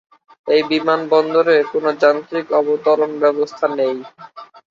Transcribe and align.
এই 0.47 0.61
বিমানবন্দরে 0.69 1.57
কোন 1.71 1.85
যান্ত্রিক 2.01 2.47
অবতরন 2.59 3.11
ব্যবস্থা 3.23 3.65
নেই। 3.77 3.95